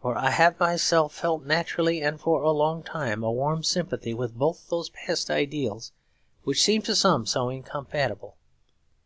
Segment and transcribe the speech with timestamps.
[0.00, 4.32] For I have myself felt, naturally and for a long time, a warm sympathy with
[4.32, 5.92] both those past ideals,
[6.44, 8.38] which seem to some so incompatible.